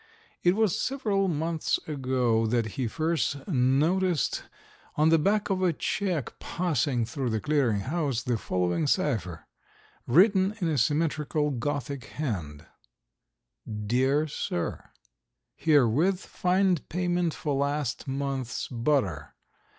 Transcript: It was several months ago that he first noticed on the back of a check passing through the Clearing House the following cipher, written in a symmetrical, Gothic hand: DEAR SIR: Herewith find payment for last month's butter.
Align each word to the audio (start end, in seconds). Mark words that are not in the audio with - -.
It 0.41 0.55
was 0.55 0.81
several 0.81 1.27
months 1.27 1.77
ago 1.85 2.47
that 2.47 2.69
he 2.73 2.87
first 2.87 3.47
noticed 3.47 4.43
on 4.95 5.09
the 5.09 5.19
back 5.19 5.51
of 5.51 5.61
a 5.61 5.73
check 5.73 6.39
passing 6.39 7.05
through 7.05 7.29
the 7.29 7.39
Clearing 7.39 7.81
House 7.81 8.23
the 8.23 8.35
following 8.39 8.87
cipher, 8.87 9.45
written 10.07 10.55
in 10.59 10.67
a 10.69 10.79
symmetrical, 10.79 11.51
Gothic 11.51 12.05
hand: 12.05 12.65
DEAR 13.85 14.25
SIR: 14.25 14.89
Herewith 15.55 16.21
find 16.25 16.89
payment 16.89 17.35
for 17.35 17.53
last 17.53 18.07
month's 18.07 18.67
butter. 18.69 19.35